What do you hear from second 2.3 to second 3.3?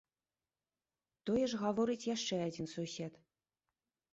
адзін сусед.